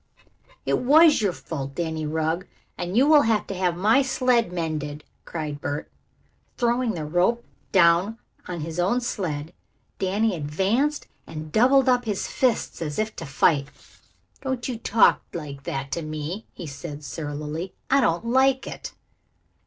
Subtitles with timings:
[0.65, 5.03] "It was your fault, Danny Rugg, and you will have to have my sled mended,"
[5.25, 5.91] cried Bert.
[6.57, 7.45] Throwing down the rope
[8.47, 9.53] of his own sled,
[9.99, 13.67] Danny advanced and doubled up his fists as if to fight.
[14.41, 17.75] "Don't you talk like that to me," he said surlily.
[17.91, 18.93] "I don't like it."